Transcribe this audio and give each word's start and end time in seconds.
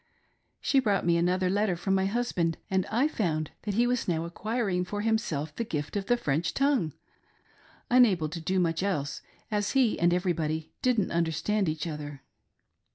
She 0.59 0.79
brought 0.79 1.05
me 1.05 1.15
another 1.15 1.47
letter 1.47 1.75
from 1.75 1.93
my 1.93 2.07
hus 2.07 2.31
band, 2.31 2.57
and 2.71 2.87
I 2.87 3.07
found 3.07 3.51
that 3.61 3.75
he 3.75 3.85
was 3.85 4.07
now 4.07 4.25
acquiring 4.25 4.83
for 4.83 5.01
himself 5.01 5.55
the" 5.55 5.63
gift" 5.73 5.95
of 5.95 6.07
the 6.07 6.17
French 6.17 6.55
tongue, 6.55 6.93
unable 7.87 8.27
to 8.29 8.41
do 8.41 8.59
much 8.59 8.81
else, 8.81 9.21
as 9.51 9.73
he 9.73 9.99
and 9.99 10.11
everybody 10.11 10.71
didn't 10.81 11.11
understand 11.11 11.69
each 11.69 11.85
other. 11.85 12.23